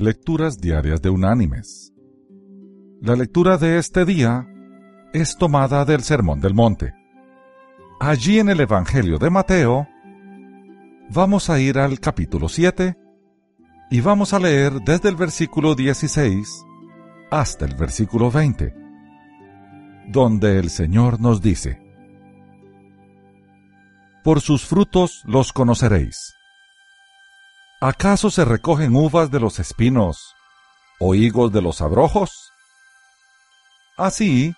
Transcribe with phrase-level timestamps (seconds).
[0.00, 1.92] Lecturas Diarias de Unánimes.
[3.00, 4.46] La lectura de este día
[5.12, 6.94] es tomada del Sermón del Monte.
[7.98, 9.88] Allí en el Evangelio de Mateo,
[11.10, 12.96] vamos a ir al capítulo 7
[13.90, 16.64] y vamos a leer desde el versículo 16
[17.32, 18.72] hasta el versículo 20,
[20.06, 21.82] donde el Señor nos dice,
[24.22, 26.37] Por sus frutos los conoceréis.
[27.80, 30.34] ¿Acaso se recogen uvas de los espinos
[30.98, 32.52] o higos de los abrojos?
[33.96, 34.52] Así,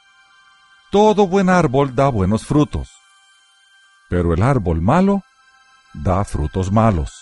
[0.91, 2.89] todo buen árbol da buenos frutos,
[4.09, 5.23] pero el árbol malo
[5.93, 7.13] da frutos malos.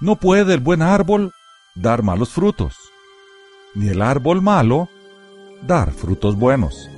[0.00, 1.32] No puede el buen árbol
[1.74, 2.76] dar malos frutos,
[3.74, 4.88] ni el árbol malo
[5.62, 6.88] dar frutos buenos.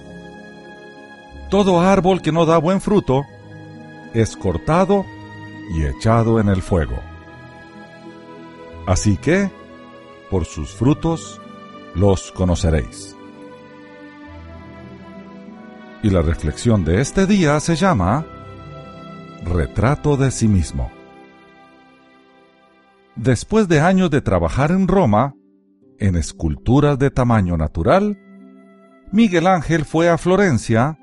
[1.49, 3.23] Todo árbol que no da buen fruto
[4.12, 5.07] es cortado
[5.74, 7.13] y echado en el fuego.
[8.87, 9.51] Así que,
[10.30, 11.41] por sus frutos
[11.95, 13.16] los conoceréis.
[16.02, 18.27] Y la reflexión de este día se llama
[19.43, 20.90] Retrato de sí mismo.
[23.16, 25.35] Después de años de trabajar en Roma,
[25.99, 28.18] en esculturas de tamaño natural,
[29.12, 30.99] Miguel Ángel fue a Florencia,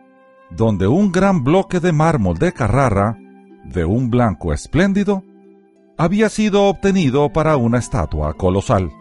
[0.52, 3.18] donde un gran bloque de mármol de Carrara,
[3.64, 5.24] de un blanco espléndido,
[6.02, 8.92] había sido obtenido para una estatua colosal.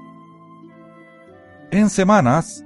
[1.71, 2.63] En semanas,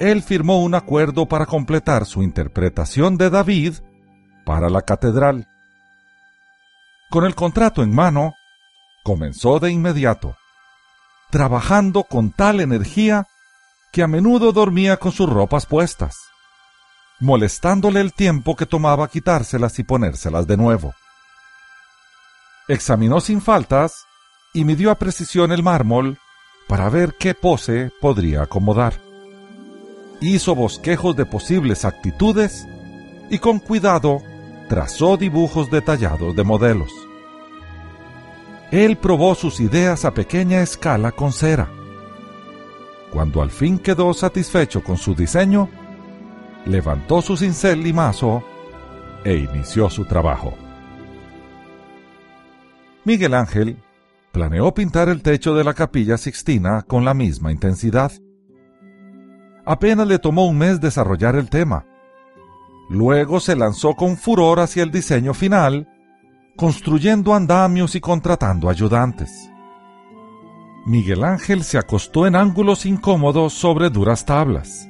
[0.00, 3.74] él firmó un acuerdo para completar su interpretación de David
[4.44, 5.46] para la catedral.
[7.08, 8.34] Con el contrato en mano,
[9.04, 10.34] comenzó de inmediato,
[11.30, 13.28] trabajando con tal energía
[13.92, 16.16] que a menudo dormía con sus ropas puestas,
[17.20, 20.94] molestándole el tiempo que tomaba quitárselas y ponérselas de nuevo.
[22.68, 24.06] Examinó sin faltas
[24.52, 26.18] y midió a precisión el mármol
[26.66, 29.00] para ver qué pose podría acomodar.
[30.20, 32.66] Hizo bosquejos de posibles actitudes
[33.30, 34.18] y con cuidado
[34.68, 36.92] trazó dibujos detallados de modelos.
[38.70, 41.70] Él probó sus ideas a pequeña escala con cera.
[43.10, 45.70] Cuando al fin quedó satisfecho con su diseño,
[46.66, 48.44] levantó su cincel y mazo
[49.24, 50.67] e inició su trabajo.
[53.08, 53.82] Miguel Ángel
[54.32, 58.12] planeó pintar el techo de la capilla Sixtina con la misma intensidad.
[59.64, 61.86] Apenas le tomó un mes desarrollar el tema.
[62.90, 65.88] Luego se lanzó con furor hacia el diseño final,
[66.54, 69.50] construyendo andamios y contratando ayudantes.
[70.84, 74.86] Miguel Ángel se acostó en ángulos incómodos sobre duras tablas.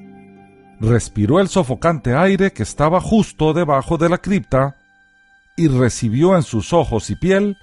[0.80, 4.74] Respiró el sofocante aire que estaba justo debajo de la cripta
[5.56, 7.56] y recibió en sus ojos y piel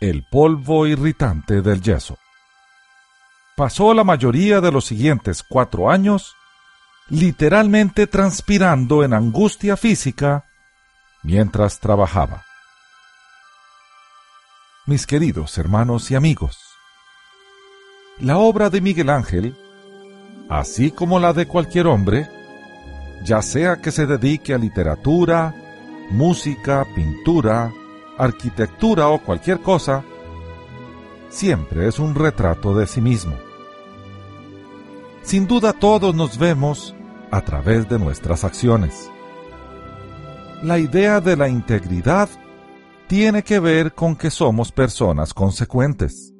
[0.00, 2.18] el polvo irritante del yeso.
[3.56, 6.36] Pasó la mayoría de los siguientes cuatro años
[7.08, 10.44] literalmente transpirando en angustia física
[11.22, 12.44] mientras trabajaba.
[14.86, 16.58] Mis queridos hermanos y amigos,
[18.20, 19.56] la obra de Miguel Ángel,
[20.48, 22.28] así como la de cualquier hombre,
[23.24, 25.54] ya sea que se dedique a literatura,
[26.10, 27.72] música, pintura,
[28.18, 30.04] arquitectura o cualquier cosa,
[31.28, 33.34] siempre es un retrato de sí mismo.
[35.22, 36.94] Sin duda todos nos vemos
[37.30, 39.10] a través de nuestras acciones.
[40.62, 42.28] La idea de la integridad
[43.06, 46.34] tiene que ver con que somos personas consecuentes.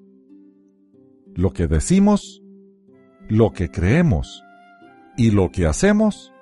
[1.34, 2.42] Lo que decimos,
[3.28, 4.42] lo que creemos
[5.16, 6.32] y lo que hacemos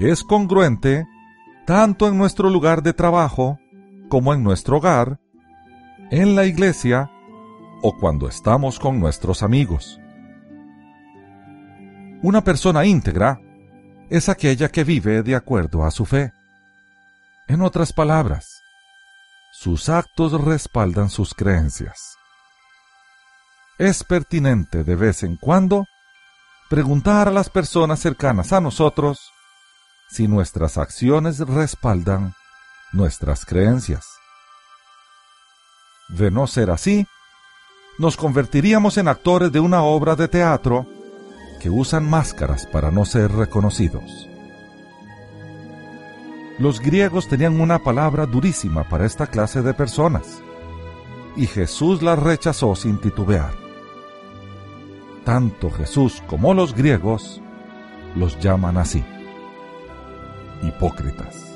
[0.00, 1.06] es congruente
[1.66, 3.58] tanto en nuestro lugar de trabajo
[4.08, 5.20] como en nuestro hogar,
[6.10, 7.10] en la iglesia
[7.82, 10.00] o cuando estamos con nuestros amigos.
[12.22, 13.40] Una persona íntegra
[14.08, 16.32] es aquella que vive de acuerdo a su fe.
[17.48, 18.62] En otras palabras,
[19.52, 22.16] sus actos respaldan sus creencias.
[23.78, 25.86] Es pertinente de vez en cuando
[26.68, 29.30] preguntar a las personas cercanas a nosotros
[30.08, 32.34] si nuestras acciones respaldan
[32.92, 34.06] nuestras creencias.
[36.08, 37.06] De no ser así,
[37.98, 40.86] nos convertiríamos en actores de una obra de teatro
[41.60, 44.28] que usan máscaras para no ser reconocidos.
[46.58, 50.42] Los griegos tenían una palabra durísima para esta clase de personas,
[51.36, 53.52] y Jesús la rechazó sin titubear.
[55.24, 57.42] Tanto Jesús como los griegos
[58.14, 59.04] los llaman así,
[60.62, 61.55] hipócritas.